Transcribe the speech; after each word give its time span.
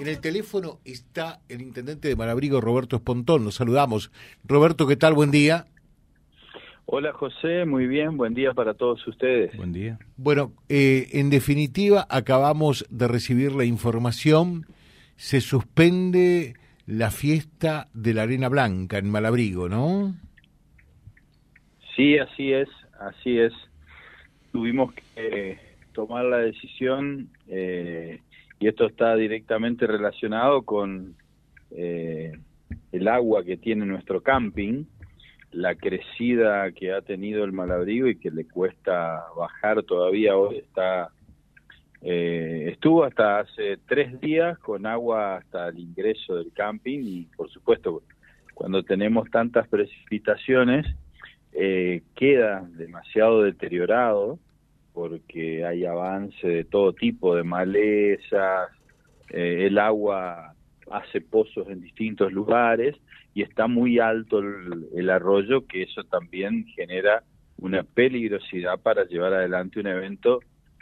En 0.00 0.06
el 0.06 0.20
teléfono 0.20 0.78
está 0.84 1.40
el 1.48 1.60
intendente 1.60 2.06
de 2.06 2.14
Malabrigo, 2.14 2.60
Roberto 2.60 2.96
Espontón. 2.96 3.44
Nos 3.44 3.56
saludamos. 3.56 4.12
Roberto, 4.44 4.86
¿qué 4.86 4.96
tal? 4.96 5.14
Buen 5.14 5.32
día. 5.32 5.66
Hola 6.86 7.12
José, 7.12 7.64
muy 7.64 7.86
bien, 7.88 8.16
buen 8.16 8.32
día 8.32 8.54
para 8.54 8.74
todos 8.74 9.04
ustedes. 9.08 9.54
Buen 9.56 9.72
día. 9.72 9.98
Bueno, 10.16 10.52
eh, 10.68 11.08
en 11.12 11.30
definitiva, 11.30 12.06
acabamos 12.08 12.86
de 12.90 13.08
recibir 13.08 13.52
la 13.52 13.64
información, 13.64 14.66
se 15.16 15.40
suspende 15.40 16.54
la 16.86 17.10
fiesta 17.10 17.88
de 17.92 18.14
la 18.14 18.22
Arena 18.22 18.48
Blanca 18.48 18.98
en 18.98 19.10
Malabrigo, 19.10 19.68
¿no? 19.68 20.14
Sí, 21.96 22.16
así 22.18 22.52
es, 22.52 22.68
así 23.00 23.38
es. 23.38 23.52
Tuvimos 24.52 24.94
que 24.94 25.58
tomar 25.92 26.24
la 26.24 26.38
decisión 26.38 27.28
eh, 27.48 28.20
y 28.60 28.68
esto 28.68 28.86
está 28.86 29.14
directamente 29.14 29.86
relacionado 29.86 30.62
con 30.62 31.14
eh, 31.70 32.32
el 32.92 33.08
agua 33.08 33.44
que 33.44 33.56
tiene 33.56 33.86
nuestro 33.86 34.22
camping, 34.22 34.84
la 35.52 35.74
crecida 35.74 36.70
que 36.72 36.92
ha 36.92 37.00
tenido 37.02 37.44
el 37.44 37.52
Malabrigo 37.52 38.08
y 38.08 38.16
que 38.16 38.30
le 38.30 38.44
cuesta 38.46 39.24
bajar 39.36 39.82
todavía. 39.84 40.36
Hoy 40.36 40.58
está 40.58 41.10
eh, 42.00 42.68
estuvo 42.72 43.04
hasta 43.04 43.40
hace 43.40 43.76
tres 43.88 44.20
días 44.20 44.56
con 44.58 44.86
agua 44.86 45.38
hasta 45.38 45.68
el 45.68 45.80
ingreso 45.80 46.36
del 46.36 46.52
camping 46.52 47.00
y 47.02 47.24
por 47.36 47.50
supuesto 47.50 48.02
cuando 48.54 48.84
tenemos 48.84 49.28
tantas 49.30 49.66
precipitaciones 49.66 50.86
eh, 51.52 52.02
queda 52.14 52.64
demasiado 52.76 53.42
deteriorado 53.42 54.38
porque 54.98 55.64
hay 55.64 55.84
avance 55.84 56.44
de 56.44 56.64
todo 56.64 56.92
tipo 56.92 57.36
de 57.36 57.44
malezas, 57.44 58.68
eh, 59.30 59.66
el 59.66 59.78
agua 59.78 60.54
hace 60.90 61.20
pozos 61.20 61.68
en 61.68 61.80
distintos 61.80 62.32
lugares 62.32 62.96
y 63.32 63.42
está 63.42 63.68
muy 63.68 64.00
alto 64.00 64.40
el, 64.40 65.08
arroyo, 65.08 65.68
que 65.68 65.84
eso 65.84 66.02
también 66.02 66.66
genera 66.74 67.22
una 67.58 67.84
peligrosidad 67.84 68.80
para 68.80 69.04
llevar 69.04 69.34
adelante 69.34 69.78
un 69.78 69.86
evento 69.86 70.40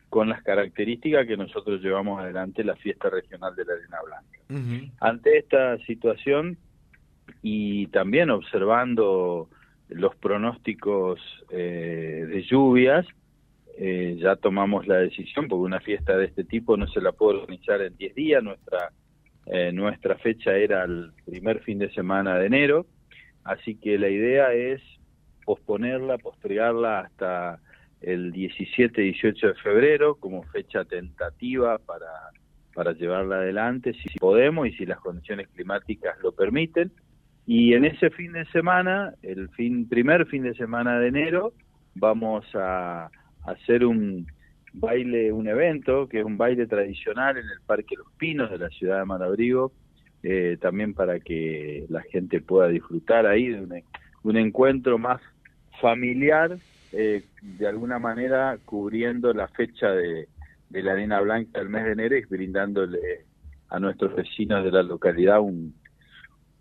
con 0.08 0.30
las 0.30 0.42
características 0.42 1.26
que 1.26 1.36
nosotros 1.36 1.82
llevamos 1.82 2.18
adelante 2.18 2.64
la 2.64 2.76
fiesta 2.76 3.10
regional 3.10 3.54
de 3.54 3.64
la 3.66 3.74
arena 3.74 3.98
blanca. 4.02 4.92
Ante 4.98 5.36
esta 5.36 5.76
situación 5.84 6.56
y 7.42 7.88
también 7.88 8.30
observando 8.30 9.50
los 9.90 10.16
pronósticos 10.16 11.20
eh, 11.50 12.24
de 12.26 12.42
lluvias, 12.44 13.06
eh, 13.78 14.16
ya 14.18 14.36
tomamos 14.36 14.86
la 14.86 14.96
decisión, 14.96 15.48
porque 15.48 15.66
una 15.66 15.80
fiesta 15.80 16.16
de 16.16 16.26
este 16.26 16.44
tipo 16.44 16.76
no 16.76 16.86
se 16.88 17.00
la 17.00 17.12
puede 17.12 17.40
organizar 17.40 17.82
en 17.82 17.96
10 17.96 18.14
días, 18.14 18.42
nuestra, 18.42 18.90
eh, 19.46 19.70
nuestra 19.72 20.16
fecha 20.16 20.56
era 20.56 20.84
el 20.84 21.12
primer 21.26 21.60
fin 21.60 21.78
de 21.78 21.92
semana 21.92 22.38
de 22.38 22.46
enero, 22.46 22.86
así 23.44 23.76
que 23.76 23.98
la 23.98 24.08
idea 24.08 24.54
es 24.54 24.80
posponerla, 25.44 26.16
postergarla 26.16 27.00
hasta 27.00 27.60
el 28.00 28.32
17-18 28.32 29.48
de 29.48 29.54
febrero 29.54 30.14
como 30.14 30.42
fecha 30.44 30.84
tentativa 30.84 31.78
para, 31.78 32.10
para 32.74 32.92
llevarla 32.92 33.36
adelante, 33.36 33.92
si 33.92 34.18
podemos 34.18 34.68
y 34.68 34.72
si 34.72 34.86
las 34.86 35.00
condiciones 35.00 35.48
climáticas 35.48 36.16
lo 36.22 36.32
permiten. 36.32 36.92
Y 37.46 37.74
en 37.74 37.84
ese 37.84 38.10
fin 38.10 38.32
de 38.32 38.44
semana, 38.46 39.14
el 39.22 39.48
fin, 39.50 39.88
primer 39.88 40.26
fin 40.26 40.42
de 40.42 40.54
semana 40.54 40.98
de 40.98 41.08
enero, 41.08 41.52
vamos 41.94 42.44
a 42.54 43.08
hacer 43.46 43.84
un 43.84 44.26
baile, 44.72 45.32
un 45.32 45.48
evento, 45.48 46.08
que 46.08 46.20
es 46.20 46.24
un 46.24 46.36
baile 46.36 46.66
tradicional 46.66 47.38
en 47.38 47.44
el 47.44 47.60
Parque 47.64 47.96
Los 47.96 48.12
Pinos 48.18 48.50
de 48.50 48.58
la 48.58 48.68
ciudad 48.68 48.98
de 48.98 49.04
Malabrigo, 49.06 49.72
eh, 50.22 50.58
también 50.60 50.94
para 50.94 51.20
que 51.20 51.86
la 51.88 52.02
gente 52.02 52.40
pueda 52.40 52.68
disfrutar 52.68 53.26
ahí 53.26 53.48
de 53.48 53.82
un, 54.22 54.36
encuentro 54.36 54.98
más 54.98 55.20
familiar, 55.80 56.58
eh, 56.92 57.24
de 57.42 57.66
alguna 57.66 57.98
manera 57.98 58.58
cubriendo 58.64 59.32
la 59.32 59.48
fecha 59.48 59.90
de, 59.90 60.28
la 60.70 60.92
Arena 60.92 61.20
Blanca 61.20 61.58
del 61.58 61.68
mes 61.68 61.84
de 61.84 61.92
enero 61.92 62.16
y 62.16 62.24
brindándole 62.24 62.98
a 63.68 63.78
nuestros 63.78 64.14
vecinos 64.14 64.64
de 64.64 64.72
la 64.72 64.82
localidad 64.82 65.40
un, 65.40 65.74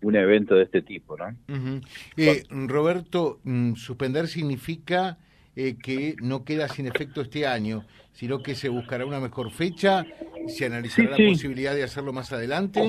un 0.02 0.16
evento 0.16 0.54
de 0.54 0.62
este 0.62 0.82
tipo, 0.82 1.16
¿no? 1.16 1.36
Eh, 2.16 2.44
Roberto, 2.50 3.40
mm, 3.44 3.74
suspender 3.74 4.28
significa 4.28 5.18
eh, 5.56 5.76
que 5.82 6.16
no 6.22 6.44
queda 6.44 6.68
sin 6.68 6.86
efecto 6.86 7.22
este 7.22 7.46
año, 7.46 7.84
sino 8.12 8.42
que 8.42 8.54
se 8.54 8.68
buscará 8.68 9.06
una 9.06 9.20
mejor 9.20 9.50
fecha, 9.50 10.04
se 10.46 10.66
analizará 10.66 11.10
la 11.10 11.16
posibilidad 11.16 11.74
de 11.74 11.82
hacerlo 11.82 12.12
más 12.12 12.32
adelante. 12.32 12.80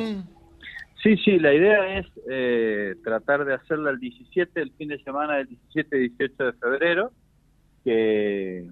Sí, 1.02 1.16
sí, 1.24 1.40
la 1.40 1.54
idea 1.54 2.00
es 2.00 2.06
eh, 2.30 2.96
tratar 3.04 3.46
de 3.46 3.54
hacerla 3.54 3.92
el 3.92 4.00
17, 4.00 4.62
el 4.62 4.72
fin 4.74 4.90
de 4.90 5.02
semana 5.04 5.38
del 5.38 5.48
17-18 5.74 6.38
de 6.38 6.54
febrero, 6.54 7.12
que 7.86 8.68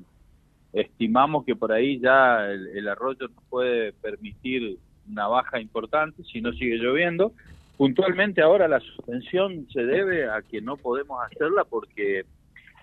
estimamos 0.73 1.45
que 1.45 1.56
por 1.56 1.72
ahí 1.72 2.00
ya 2.00 2.45
el, 2.51 2.88
arroyo 2.89 3.29
nos 3.29 3.44
puede 3.50 3.94
permitir 3.94 4.77
una 5.09 5.27
baja 5.27 5.62
importante 5.62 6.23
si 6.23 6.41
no 6.41 6.51
sigue 6.51 6.75
lloviendo. 6.75 7.31
Puntualmente 7.77 8.41
ahora 8.41 8.67
la 8.67 8.81
suspensión 8.81 9.67
se 9.72 9.85
debe 9.85 10.29
a 10.29 10.41
que 10.41 10.59
no 10.59 10.75
podemos 10.75 11.19
hacerla 11.25 11.63
porque 11.63 12.25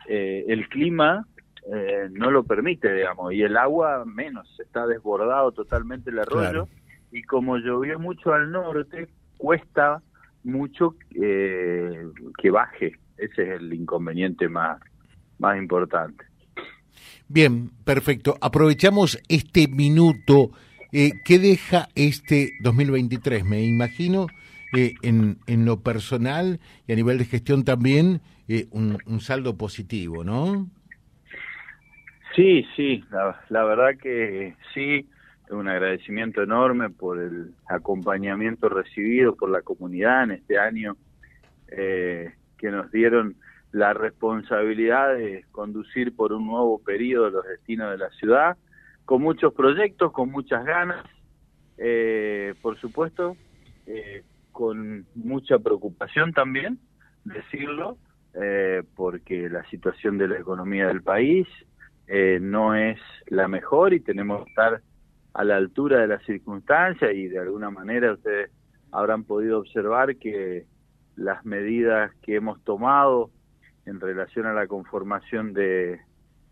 eh, 0.09 0.45
el 0.49 0.69
clima 0.69 1.27
eh, 1.73 2.09
no 2.11 2.31
lo 2.31 2.45
permite, 2.45 2.93
digamos, 2.93 3.33
y 3.33 3.43
el 3.43 3.57
agua 3.57 4.05
menos, 4.05 4.49
está 4.59 4.87
desbordado 4.87 5.53
totalmente 5.53 6.11
el 6.11 6.19
arroyo, 6.19 6.69
y 7.13 7.23
como 7.23 7.59
llovió 7.59 7.99
mucho 7.99 8.33
al 8.33 8.51
norte, 8.51 9.09
cuesta 9.37 10.03
mucho 10.45 10.97
eh, 11.15 12.07
que 12.39 12.51
baje, 12.51 12.99
ese 13.17 13.43
es 13.43 13.61
el 13.61 13.73
inconveniente 13.73 14.49
más, 14.49 14.81
más 15.39 15.57
importante. 15.57 16.25
Bien, 17.29 17.71
perfecto. 17.85 18.37
Aprovechamos 18.41 19.19
este 19.29 19.69
minuto. 19.69 20.51
Eh, 20.93 21.13
¿Qué 21.25 21.39
deja 21.39 21.89
este 21.95 22.53
2023? 22.63 23.45
Me 23.45 23.63
imagino 23.63 24.27
en, 24.73 25.39
en 25.47 25.65
lo 25.65 25.81
personal 25.81 26.61
y 26.87 26.93
a 26.93 26.97
nivel 26.97 27.19
de 27.19 27.25
gestión 27.25 27.65
también 27.65 28.21
eh, 28.49 28.67
un, 28.71 29.21
saldo 29.21 29.57
positivo, 29.57 30.25
¿no? 30.25 30.69
Sí, 32.35 32.67
sí, 32.77 33.05
la, 33.49 33.65
verdad 33.65 33.97
que 33.99 34.57
sí, 34.75 35.09
un 35.51 35.69
agradecimiento 35.69 36.43
enorme 36.43 36.91
por 36.91 37.21
el 37.21 37.55
acompañamiento 37.69 38.69
recibido 38.69 39.37
por 39.37 39.51
la 39.51 39.63
comunidad 39.63 40.25
en 40.25 40.31
este 40.33 40.59
año 40.59 40.97
eh, 41.69 42.33
que 42.59 42.71
nos 42.71 42.91
dieron 42.91 43.37
la 43.71 43.95
responsabilidad 43.95 45.15
de 45.15 45.45
conducir 45.53 46.15
por 46.15 46.33
un 46.33 46.47
nuevo 46.47 46.79
periodo 46.79 47.31
los 47.31 47.47
destinos 47.47 47.91
de 47.91 47.99
la 47.99 48.11
ciudad, 48.11 48.57
con 49.05 49.23
muchos 49.23 49.55
proyectos, 49.55 50.13
con 50.13 50.31
muchas 50.31 50.65
ganas, 50.65 51.05
eh, 51.79 52.55
por 52.61 52.79
supuesto, 52.79 53.37
con 54.53 55.07
mucha 55.15 55.59
preocupación 55.59 56.33
también, 56.33 56.79
decirlo, 57.25 57.99
eh, 58.35 58.83
porque 58.95 59.49
la 59.49 59.65
situación 59.69 60.19
de 60.19 60.29
la 60.29 60.39
economía 60.39 60.87
del 60.87 61.03
país 61.03 61.47
eh, 62.07 62.39
no 62.41 62.75
es 62.75 62.99
la 63.27 63.49
mejor 63.49 63.93
y 63.93 64.01
tenemos 64.01 64.45
que 64.45 64.51
estar 64.51 64.83
a 65.35 65.45
la 65.45 65.57
altura 65.57 66.01
de 66.01 66.09
las 66.09 66.23
circunstancias 66.25 67.11
y 67.15 67.29
de 67.29 67.39
alguna 67.39 67.71
manera 67.71 68.13
ustedes 68.13 68.51
habrán 68.91 69.25
podido 69.25 69.59
observar 69.59 70.17
que 70.17 70.67
las 71.17 71.45
medidas 71.45 72.13
que 72.23 72.37
hemos 72.37 72.63
tomado 72.65 73.31
en 73.87 74.01
relación 74.01 74.47
a 74.47 74.53
la 74.53 74.67
conformación 74.67 75.53
de, 75.53 76.01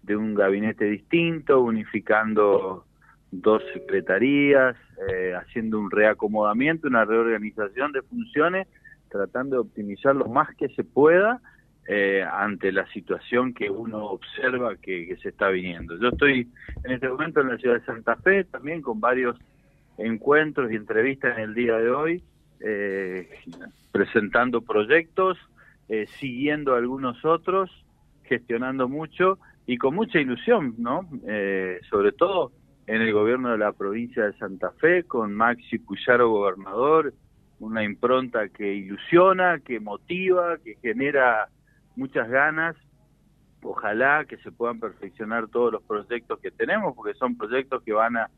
de 0.02 0.16
un 0.16 0.34
gabinete 0.34 0.86
distinto, 0.86 1.60
unificando 1.60 2.84
dos 3.30 3.62
secretarías, 3.72 4.76
eh, 5.08 5.34
haciendo 5.34 5.78
un 5.78 5.90
reacomodamiento, 5.90 6.88
una 6.88 7.04
reorganización 7.04 7.92
de 7.92 8.02
funciones, 8.02 8.66
tratando 9.08 9.56
de 9.56 9.60
optimizar 9.60 10.14
lo 10.14 10.26
más 10.26 10.54
que 10.56 10.68
se 10.70 10.84
pueda 10.84 11.40
eh, 11.88 12.22
ante 12.22 12.70
la 12.70 12.86
situación 12.92 13.52
que 13.52 13.70
uno 13.70 14.04
observa 14.06 14.76
que, 14.76 15.16
se 15.22 15.30
está 15.30 15.48
viniendo. 15.48 15.98
Yo 15.98 16.08
estoy 16.08 16.48
en 16.84 16.92
este 16.92 17.08
momento 17.08 17.40
en 17.40 17.48
la 17.48 17.58
ciudad 17.58 17.80
de 17.80 17.84
Santa 17.84 18.16
Fe, 18.16 18.44
también 18.44 18.82
con 18.82 19.00
varios 19.00 19.36
encuentros 19.98 20.70
y 20.70 20.76
entrevistas 20.76 21.36
en 21.36 21.44
el 21.44 21.54
día 21.54 21.76
de 21.78 21.90
hoy, 21.90 22.22
eh, 22.60 23.28
presentando 23.90 24.60
proyectos, 24.62 25.38
eh, 25.88 26.06
siguiendo 26.20 26.74
algunos 26.74 27.24
otros, 27.24 27.70
gestionando 28.24 28.88
mucho 28.88 29.38
y 29.66 29.76
con 29.76 29.94
mucha 29.94 30.20
ilusión, 30.20 30.74
¿no? 30.78 31.08
sobre 31.90 32.12
todo 32.12 32.52
en 32.90 33.02
el 33.02 33.12
gobierno 33.12 33.52
de 33.52 33.58
la 33.58 33.70
provincia 33.70 34.24
de 34.24 34.36
Santa 34.36 34.72
Fe, 34.80 35.04
con 35.04 35.32
Maxi 35.32 35.78
Puyaro 35.78 36.28
gobernador, 36.28 37.14
una 37.60 37.84
impronta 37.84 38.48
que 38.48 38.74
ilusiona, 38.74 39.60
que 39.60 39.78
motiva, 39.78 40.58
que 40.58 40.74
genera 40.82 41.48
muchas 41.94 42.28
ganas. 42.28 42.74
Ojalá 43.62 44.24
que 44.24 44.38
se 44.38 44.50
puedan 44.50 44.80
perfeccionar 44.80 45.46
todos 45.46 45.70
los 45.74 45.84
proyectos 45.84 46.40
que 46.40 46.50
tenemos, 46.50 46.96
porque 46.96 47.14
son 47.14 47.36
proyectos 47.36 47.80
que 47.84 47.92
van 47.92 48.16
a, 48.16 48.28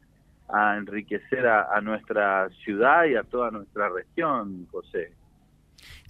a 0.50 0.76
enriquecer 0.76 1.46
a, 1.46 1.80
nuestra 1.80 2.50
ciudad 2.62 3.06
y 3.06 3.14
a 3.14 3.22
toda 3.22 3.50
nuestra 3.50 3.88
región, 3.88 4.66
José. 4.70 5.12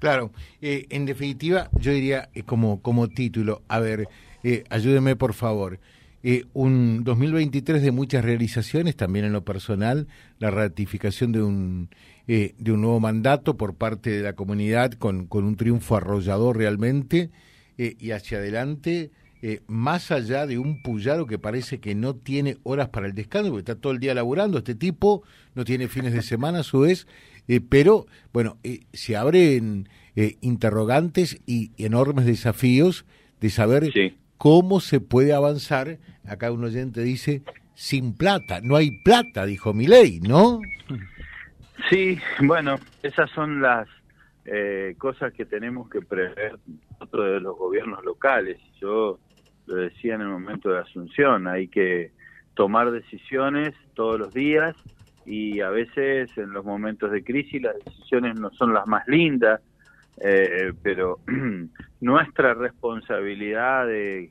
Claro, 0.00 0.32
eh, 0.60 0.86
en 0.90 1.06
definitiva, 1.06 1.68
yo 1.78 1.92
diría 1.92 2.28
eh, 2.34 2.42
como, 2.42 2.82
como 2.82 3.06
título, 3.06 3.62
a 3.68 3.78
ver, 3.78 4.08
eh, 4.42 4.64
ayúdeme 4.68 5.14
por 5.14 5.32
favor, 5.32 5.78
eh, 6.24 6.44
un 6.52 7.02
2023 7.02 7.82
de 7.82 7.90
muchas 7.90 8.24
realizaciones, 8.24 8.94
también 8.94 9.24
en 9.24 9.32
lo 9.32 9.44
personal, 9.44 10.06
la 10.38 10.52
ratificación 10.52 11.32
de 11.32 11.42
un, 11.42 11.88
eh, 12.28 12.54
de 12.58 12.70
un 12.70 12.80
nuevo 12.80 13.00
mandato 13.00 13.56
por 13.56 13.74
parte 13.74 14.10
de 14.10 14.22
la 14.22 14.34
comunidad 14.34 14.92
con, 14.92 15.26
con 15.26 15.44
un 15.44 15.56
triunfo 15.56 15.96
arrollador 15.96 16.58
realmente, 16.58 17.30
eh, 17.76 17.96
y 17.98 18.12
hacia 18.12 18.38
adelante, 18.38 19.10
más 19.66 20.12
allá 20.12 20.46
de 20.46 20.56
un 20.56 20.82
Puyaro 20.84 21.26
que 21.26 21.36
parece 21.36 21.80
que 21.80 21.96
no 21.96 22.14
tiene 22.14 22.58
horas 22.62 22.90
para 22.90 23.08
el 23.08 23.12
descanso, 23.12 23.50
porque 23.50 23.72
está 23.72 23.74
todo 23.74 23.92
el 23.92 23.98
día 23.98 24.14
laburando, 24.14 24.58
este 24.58 24.76
tipo 24.76 25.24
no 25.56 25.64
tiene 25.64 25.88
fines 25.88 26.12
de 26.12 26.22
semana 26.22 26.60
a 26.60 26.62
su 26.62 26.78
vez, 26.78 27.08
pero 27.68 28.06
bueno, 28.32 28.58
se 28.92 29.16
abren 29.16 29.88
interrogantes 30.14 31.40
y 31.44 31.72
enormes 31.76 32.24
desafíos 32.24 33.04
de 33.40 33.50
saber 33.50 33.90
cómo 34.42 34.80
se 34.80 34.98
puede 34.98 35.32
avanzar. 35.32 35.98
Acá 36.26 36.50
un 36.50 36.64
oyente 36.64 37.00
dice, 37.00 37.42
sin 37.74 38.16
plata. 38.16 38.60
No 38.60 38.74
hay 38.74 38.90
plata, 39.04 39.46
dijo 39.46 39.72
mi 39.72 39.86
ley, 39.86 40.18
¿no? 40.18 40.60
Sí, 41.88 42.18
bueno, 42.40 42.74
esas 43.04 43.30
son 43.30 43.62
las 43.62 43.86
eh, 44.44 44.96
cosas 44.98 45.32
que 45.32 45.44
tenemos 45.44 45.88
que 45.88 46.00
prever 46.00 46.58
nosotros 46.90 47.34
de 47.34 47.40
los 47.40 47.56
gobiernos 47.56 48.04
locales. 48.04 48.58
Yo 48.80 49.20
lo 49.66 49.76
decía 49.76 50.16
en 50.16 50.22
el 50.22 50.28
momento 50.28 50.70
de 50.70 50.80
Asunción, 50.80 51.46
hay 51.46 51.68
que 51.68 52.10
tomar 52.54 52.90
decisiones 52.90 53.76
todos 53.94 54.18
los 54.18 54.34
días 54.34 54.74
y 55.24 55.60
a 55.60 55.70
veces 55.70 56.36
en 56.36 56.52
los 56.52 56.64
momentos 56.64 57.12
de 57.12 57.22
crisis 57.22 57.62
las 57.62 57.76
decisiones 57.84 58.40
no 58.40 58.50
son 58.54 58.74
las 58.74 58.88
más 58.88 59.06
lindas, 59.06 59.60
eh, 60.20 60.72
pero 60.82 61.18
nuestra 62.00 62.54
responsabilidad 62.54 63.86
de 63.86 64.30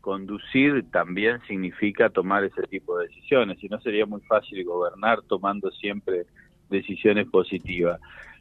conducir 0.00 0.90
también 0.90 1.40
significa 1.46 2.10
tomar 2.10 2.44
ese 2.44 2.62
tipo 2.64 2.98
de 2.98 3.08
decisiones, 3.08 3.62
y 3.64 3.68
no 3.68 3.80
sería 3.80 4.04
muy 4.04 4.20
fácil 4.22 4.62
gobernar 4.64 5.22
tomando 5.22 5.70
siempre 5.70 6.26
decisiones 6.68 7.26
positivas. 7.28 8.00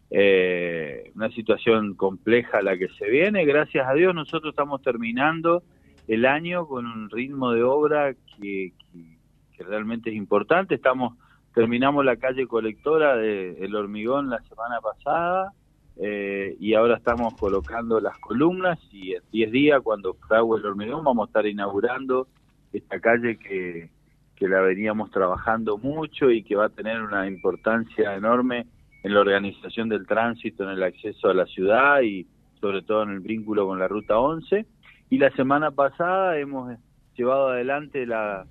Eh, 0.09 1.11
una 1.15 1.29
situación 1.29 1.95
compleja 1.95 2.61
la 2.61 2.77
que 2.77 2.89
se 2.99 3.09
viene, 3.09 3.45
gracias 3.45 3.87
a 3.87 3.93
Dios 3.93 4.13
nosotros 4.13 4.51
estamos 4.51 4.81
terminando 4.81 5.63
el 6.07 6.25
año 6.25 6.67
con 6.67 6.85
un 6.85 7.09
ritmo 7.09 7.51
de 7.51 7.63
obra 7.63 8.13
que, 8.13 8.73
que, 8.91 9.63
realmente 9.63 10.09
es 10.09 10.17
importante, 10.17 10.75
estamos 10.75 11.13
terminamos 11.53 12.03
la 12.03 12.17
calle 12.17 12.45
colectora 12.45 13.15
de 13.15 13.63
El 13.63 13.75
Hormigón 13.75 14.29
la 14.29 14.41
semana 14.41 14.81
pasada, 14.81 15.53
eh, 15.97 16.55
y 16.59 16.73
ahora 16.73 16.97
estamos 16.97 17.35
colocando 17.35 17.99
las 17.99 18.17
columnas 18.17 18.79
y 18.91 19.13
en 19.13 19.21
10 19.31 19.51
días 19.51 19.81
cuando 19.83 20.15
frague 20.27 20.47
el 20.57 20.65
hormigón 20.65 21.03
vamos 21.03 21.27
a 21.27 21.29
estar 21.29 21.45
inaugurando 21.45 22.27
esta 22.71 22.99
calle 22.99 23.37
que, 23.37 23.89
que 24.35 24.47
la 24.47 24.61
veníamos 24.61 25.11
trabajando 25.11 25.77
mucho 25.77 26.31
y 26.31 26.43
que 26.43 26.55
va 26.55 26.65
a 26.65 26.69
tener 26.69 27.01
una 27.01 27.27
importancia 27.27 28.15
enorme 28.15 28.65
en 29.03 29.13
la 29.13 29.19
organización 29.19 29.89
del 29.89 30.07
tránsito, 30.07 30.63
en 30.63 30.71
el 30.71 30.83
acceso 30.83 31.29
a 31.29 31.33
la 31.33 31.45
ciudad 31.45 32.01
y 32.01 32.25
sobre 32.59 32.81
todo 32.81 33.03
en 33.03 33.11
el 33.11 33.19
vínculo 33.19 33.67
con 33.67 33.77
la 33.77 33.87
Ruta 33.87 34.17
11. 34.17 34.65
Y 35.09 35.17
la 35.17 35.29
semana 35.35 35.71
pasada 35.71 36.39
hemos 36.39 36.75
llevado 37.15 37.49
adelante 37.49 38.05
la 38.05 38.45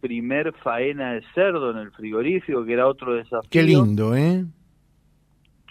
primer 0.00 0.52
faena 0.52 1.12
de 1.12 1.22
cerdo 1.32 1.70
en 1.70 1.78
el 1.78 1.92
frigorífico, 1.92 2.64
que 2.64 2.72
era 2.72 2.88
otro 2.88 3.14
desafío. 3.14 3.48
Qué 3.48 3.62
lindo, 3.62 4.14
¿eh? 4.16 4.44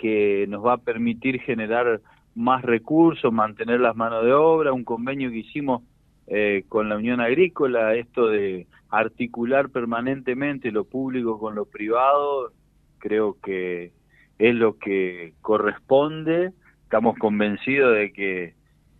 Que 0.01 0.48
nos 0.50 0.65
va 0.65 0.74
a 0.74 0.77
permitir 0.77 1.39
generar 1.42 2.01
más 2.33 2.63
recursos, 2.63 3.31
mantener 3.31 3.80
las 3.80 3.95
manos 3.95 4.25
de 4.25 4.33
obra, 4.33 4.74
un 4.74 4.83
convenio 4.83 5.30
que 5.30 5.38
hicimos 5.38 5.83
eh, 6.25 6.63
con 6.68 6.89
la 6.89 6.98
Unión 6.98 7.21
Agrícola, 7.21 7.94
esto 7.94 8.27
de 8.27 8.65
articular 8.89 9.69
permanentemente 9.69 10.71
lo 10.71 10.86
público 10.86 11.38
con 11.38 11.53
lo 11.53 11.65
privado, 11.65 12.51
creo 12.98 13.38
que 13.44 13.92
es 14.39 14.56
lo 14.56 14.80
que 14.80 15.33
corresponde. 15.42 16.51
Estamos 16.83 17.15
convencidos 17.19 17.95
de 17.95 18.12
que 18.12 18.56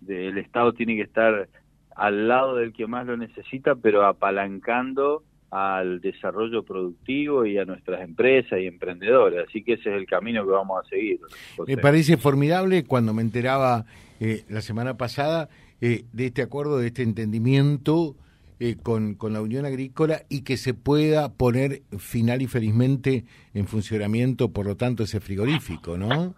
el 0.08 0.38
Estado 0.38 0.74
tiene 0.74 0.96
que 0.96 1.02
estar 1.02 1.50
al 1.96 2.28
lado 2.28 2.58
del 2.58 2.74
que 2.74 2.86
más 2.86 3.08
lo 3.08 3.18
necesita, 3.18 3.74
pero 3.74 4.06
apalancando 4.06 5.24
al 5.52 6.00
desarrollo 6.00 6.64
productivo 6.64 7.46
y 7.46 7.58
a 7.58 7.66
nuestras 7.66 8.02
empresas 8.02 8.58
y 8.60 8.68
emprendedores. 8.68 9.46
Así 9.48 9.64
que 9.64 9.74
ese 9.74 9.90
es 9.90 9.98
el 9.98 10.06
camino 10.06 10.46
que 10.46 10.52
vamos 10.52 10.84
a 10.84 10.90
seguir. 10.90 11.20
Me 11.68 11.78
parece 11.78 12.16
formidable 12.16 12.86
cuando 12.86 13.14
me 13.14 13.22
enteraba 13.22 13.86
eh, 14.22 14.46
la 14.48 14.62
semana 14.62 14.96
pasada 14.96 15.50
eh, 15.82 16.06
de 16.14 16.28
este 16.28 16.42
acuerdo, 16.42 16.78
de 16.80 16.88
este 16.88 17.04
entendimiento 17.04 18.16
eh, 18.62 18.78
con, 18.82 19.16
con 19.16 19.34
la 19.34 19.42
Unión 19.42 19.66
Agrícola 19.66 20.22
y 20.30 20.44
que 20.44 20.56
se 20.56 20.74
pueda 20.74 21.34
poner 21.34 21.82
final 22.00 22.42
y 22.42 22.48
felizmente 22.48 23.26
en 23.54 23.68
funcionamiento, 23.68 24.54
por 24.54 24.66
lo 24.66 24.78
tanto, 24.78 25.04
ese 25.04 25.20
frigorífico, 25.20 25.98
¿no? 25.98 26.34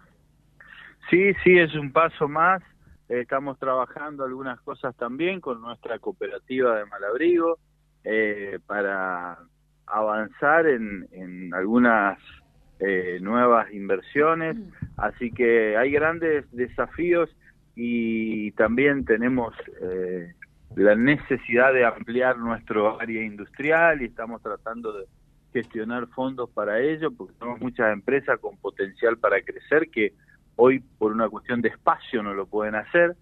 Sí, 1.08 1.32
sí, 1.44 1.56
es 1.56 1.72
un 1.74 1.92
paso 1.92 2.26
más. 2.26 2.62
Estamos 3.08 3.58
trabajando 3.60 4.24
algunas 4.24 4.60
cosas 4.62 4.96
también 4.96 5.40
con 5.40 5.60
nuestra 5.60 6.00
cooperativa 6.00 6.78
de 6.78 6.86
Malabrigo 6.86 7.58
eh, 8.04 8.58
para 8.66 9.38
avanzar 9.86 10.66
en, 10.66 11.08
en 11.12 11.54
algunas 11.54 12.18
eh, 12.80 13.18
nuevas 13.20 13.72
inversiones, 13.72 14.56
mm. 14.56 14.70
así 14.96 15.30
que 15.30 15.76
hay 15.76 15.90
grandes 15.90 16.44
desafíos 16.52 17.30
y 17.76 18.50
también 18.52 19.04
tenemos 19.04 19.54
eh, 19.80 20.32
la 20.76 20.94
necesidad 20.94 21.72
de 21.72 21.84
ampliar 21.84 22.36
nuestro 22.38 23.00
área 23.00 23.22
industrial 23.22 24.02
y 24.02 24.06
estamos 24.06 24.42
tratando 24.42 24.92
de 24.92 25.06
gestionar 25.52 26.08
fondos 26.08 26.50
para 26.50 26.80
ello 26.80 27.12
porque 27.12 27.34
tenemos 27.38 27.60
muchas 27.60 27.92
empresas 27.92 28.38
con 28.40 28.56
potencial 28.58 29.18
para 29.18 29.40
crecer 29.42 29.88
que 29.88 30.12
hoy 30.56 30.80
por 30.98 31.12
una 31.12 31.28
cuestión 31.28 31.62
de 31.62 31.68
espacio 31.68 32.22
no 32.22 32.34
lo 32.34 32.46
pueden 32.46 32.74
hacer, 32.74 33.16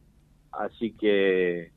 así 0.50 0.92
que 0.92 1.70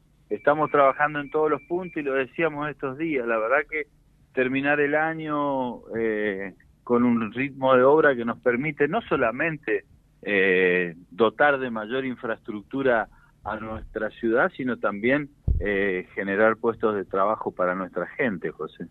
estamos 0.46 0.70
trabajando 0.70 1.20
en 1.20 1.32
todos 1.32 1.50
los 1.50 1.64
puntos 1.64 1.98
y 1.98 2.04
lo 2.04 2.14
decíamos 2.14 2.70
estos 2.70 3.00
días, 3.00 3.26
la 3.26 3.40
verdad 3.40 3.68
que 3.68 3.88
terminar 4.32 4.80
el 4.80 4.94
año 4.94 5.80
eh, 5.98 6.54
con 6.84 7.04
un 7.04 7.34
ritmo 7.34 7.76
de 7.76 7.82
obra 7.82 8.16
que 8.16 8.26
nos 8.26 8.40
permite 8.42 8.88
no 8.88 9.02
solamente 9.10 9.86
eh, 10.22 10.94
dotar 11.10 11.58
de 11.58 11.72
mayor 11.72 12.06
infraestructura 12.06 13.08
a 13.44 13.56
nuestra 13.56 14.12
ciudad, 14.12 14.52
sino 14.56 14.78
también 14.78 15.32
eh, 15.60 16.08
generar 16.14 16.58
puestos 16.58 16.94
de 16.94 17.06
trabajo 17.06 17.50
para 17.50 17.74
nuestra 17.74 18.06
gente, 18.06 18.52
José. 18.52 18.86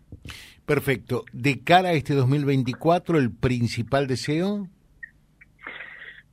Perfecto. 0.65 1.23
De 1.31 1.63
cara 1.63 1.89
a 1.89 1.93
este 1.93 2.15
2024, 2.15 3.17
¿el 3.17 3.31
principal 3.31 4.07
deseo? 4.07 4.67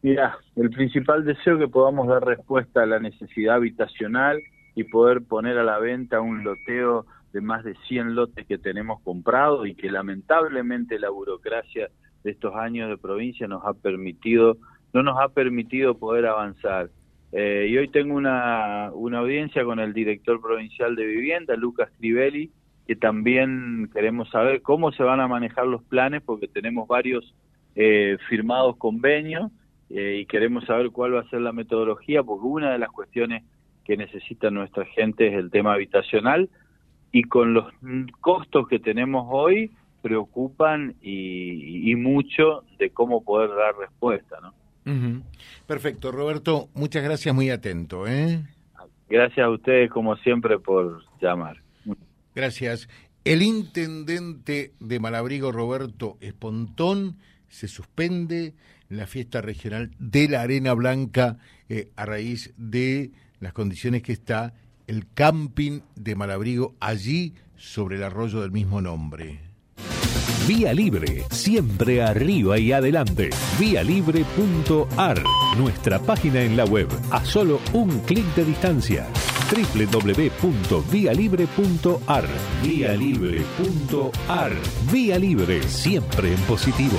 Mira, 0.02 0.36
el 0.56 0.68
principal 0.70 1.24
deseo 1.24 1.60
que 1.60 1.68
podamos 1.68 2.08
dar 2.08 2.24
respuesta 2.24 2.82
a 2.82 2.86
la 2.86 2.98
necesidad 2.98 3.54
habitacional 3.54 4.42
y 4.74 4.84
poder 4.84 5.22
poner 5.22 5.58
a 5.58 5.64
la 5.64 5.78
venta 5.78 6.20
un 6.20 6.44
loteo 6.44 7.06
de 7.32 7.40
más 7.40 7.64
de 7.64 7.74
100 7.88 8.14
lotes 8.14 8.46
que 8.46 8.58
tenemos 8.58 9.00
comprados 9.02 9.66
y 9.66 9.74
que 9.74 9.90
lamentablemente 9.90 10.98
la 10.98 11.10
burocracia 11.10 11.88
de 12.24 12.30
estos 12.30 12.54
años 12.54 12.88
de 12.88 12.98
provincia 12.98 13.48
nos 13.48 13.64
ha 13.64 13.74
permitido, 13.74 14.56
no 14.92 15.02
nos 15.02 15.18
ha 15.20 15.28
permitido 15.28 15.98
poder 15.98 16.26
avanzar. 16.26 16.90
Eh, 17.32 17.68
y 17.70 17.78
hoy 17.78 17.88
tengo 17.88 18.14
una, 18.14 18.90
una 18.92 19.18
audiencia 19.18 19.64
con 19.64 19.80
el 19.80 19.92
director 19.94 20.40
provincial 20.40 20.94
de 20.94 21.06
vivienda, 21.06 21.56
Lucas 21.56 21.90
Trivelli, 21.98 22.50
que 22.86 22.96
también 22.96 23.90
queremos 23.92 24.28
saber 24.30 24.60
cómo 24.60 24.92
se 24.92 25.02
van 25.02 25.20
a 25.20 25.28
manejar 25.28 25.66
los 25.66 25.82
planes, 25.84 26.22
porque 26.22 26.48
tenemos 26.48 26.86
varios 26.86 27.34
eh, 27.74 28.18
firmados 28.28 28.76
convenios 28.76 29.50
eh, 29.88 30.18
y 30.20 30.26
queremos 30.26 30.66
saber 30.66 30.90
cuál 30.90 31.14
va 31.14 31.20
a 31.20 31.30
ser 31.30 31.40
la 31.40 31.52
metodología, 31.52 32.22
porque 32.22 32.46
una 32.46 32.72
de 32.72 32.78
las 32.78 32.90
cuestiones 32.90 33.44
que 33.84 33.96
necesita 33.96 34.50
nuestra 34.50 34.84
gente 34.86 35.28
es 35.28 35.34
el 35.34 35.50
tema 35.50 35.74
habitacional 35.74 36.48
y 37.12 37.24
con 37.24 37.54
los 37.54 37.72
costos 38.20 38.68
que 38.68 38.78
tenemos 38.78 39.26
hoy 39.30 39.70
preocupan 40.02 40.96
y, 41.00 41.94
mucho 41.96 42.64
de 42.78 42.90
cómo 42.90 43.22
poder 43.22 43.50
dar 43.50 43.76
respuesta, 43.76 44.38
¿no? 44.40 44.52
Perfecto, 45.66 46.10
Roberto, 46.10 46.68
muchas 46.74 47.04
gracias, 47.04 47.32
muy 47.34 47.50
atento, 47.50 48.08
¿eh? 48.08 48.42
Gracias 49.08 49.46
a 49.46 49.50
ustedes 49.50 49.90
como 49.90 50.16
siempre 50.16 50.58
por 50.58 51.04
llamar. 51.20 51.58
Gracias. 52.34 52.88
El 53.24 53.42
intendente 53.42 54.72
de 54.80 54.98
Malabrigo, 54.98 55.52
Roberto 55.52 56.16
Espontón, 56.20 57.18
se 57.48 57.68
suspende 57.68 58.54
la 58.88 59.06
fiesta 59.06 59.40
regional 59.40 59.90
de 59.98 60.28
la 60.28 60.42
Arena 60.42 60.72
Blanca 60.72 61.38
eh, 61.68 61.90
a 61.94 62.06
raíz 62.06 62.52
de 62.56 63.12
las 63.42 63.52
condiciones 63.52 64.02
que 64.02 64.12
está 64.12 64.54
el 64.86 65.06
camping 65.12 65.80
de 65.96 66.14
Malabrigo 66.14 66.76
allí 66.80 67.34
sobre 67.56 67.96
el 67.96 68.04
arroyo 68.04 68.40
del 68.40 68.52
mismo 68.52 68.80
nombre. 68.80 69.40
Vía 70.46 70.72
Libre, 70.72 71.24
siempre 71.30 72.02
arriba 72.02 72.58
y 72.58 72.72
adelante. 72.72 73.28
Vialibre.ar, 73.58 75.22
nuestra 75.58 75.98
página 75.98 76.40
en 76.42 76.56
la 76.56 76.64
web, 76.64 76.88
a 77.10 77.22
solo 77.24 77.60
un 77.72 77.98
clic 78.00 78.24
de 78.34 78.44
distancia 78.44 79.08
www.vialibre.ar 79.52 82.24
Vía 82.62 82.94
Libre.ar 82.94 84.52
Vía 84.90 85.18
Libre, 85.18 85.62
siempre 85.64 86.32
en 86.32 86.40
positivo. 86.42 86.96